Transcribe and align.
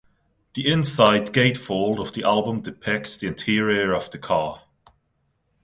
The 0.55 0.67
inside 0.67 1.31
gatefold 1.31 1.99
of 1.99 2.13
the 2.15 2.23
album 2.23 2.61
depicts 2.61 3.17
the 3.17 3.27
interior 3.27 3.93
of 3.93 4.09
the 4.09 4.17
car. 4.17 4.63